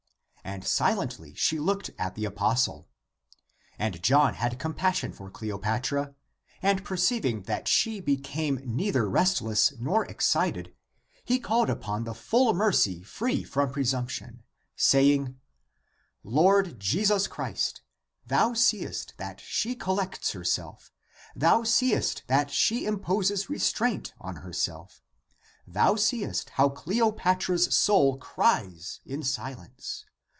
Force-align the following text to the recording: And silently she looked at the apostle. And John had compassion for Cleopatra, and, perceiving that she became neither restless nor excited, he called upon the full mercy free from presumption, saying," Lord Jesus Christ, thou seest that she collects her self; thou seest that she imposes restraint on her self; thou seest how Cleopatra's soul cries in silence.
And 0.43 0.65
silently 0.67 1.33
she 1.35 1.59
looked 1.59 1.91
at 1.99 2.15
the 2.15 2.25
apostle. 2.25 2.89
And 3.79 4.01
John 4.03 4.33
had 4.33 4.59
compassion 4.59 5.13
for 5.13 5.29
Cleopatra, 5.29 6.13
and, 6.61 6.83
perceiving 6.83 7.43
that 7.43 7.67
she 7.69 8.01
became 8.01 8.59
neither 8.65 9.07
restless 9.07 9.71
nor 9.79 10.03
excited, 10.03 10.75
he 11.23 11.39
called 11.39 11.69
upon 11.69 12.03
the 12.03 12.15
full 12.15 12.53
mercy 12.53 13.01
free 13.01 13.43
from 13.43 13.71
presumption, 13.71 14.43
saying," 14.75 15.39
Lord 16.35 16.79
Jesus 16.79 17.27
Christ, 17.27 17.81
thou 18.25 18.53
seest 18.53 19.13
that 19.17 19.39
she 19.39 19.73
collects 19.75 20.31
her 20.33 20.43
self; 20.43 20.91
thou 21.35 21.63
seest 21.63 22.23
that 22.27 22.49
she 22.51 22.85
imposes 22.85 23.49
restraint 23.49 24.13
on 24.19 24.37
her 24.37 24.51
self; 24.53 25.01
thou 25.67 25.95
seest 25.95 26.49
how 26.49 26.67
Cleopatra's 26.67 27.73
soul 27.73 28.17
cries 28.17 28.99
in 29.05 29.23
silence. 29.23 30.03